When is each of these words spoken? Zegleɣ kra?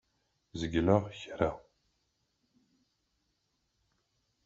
Zegleɣ 0.59 1.03
kra? 1.21 1.51